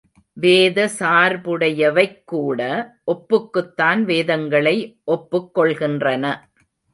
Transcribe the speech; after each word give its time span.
வேத 0.33 0.89
சார்புடையவைக் 0.99 2.23
கூட 2.25 2.61
ஒப்புக்குத்தான் 3.07 4.01
வேதங்களை 4.03 4.99
ஒப்புக் 5.03 5.57
கொள்கின்றன. 5.57 6.35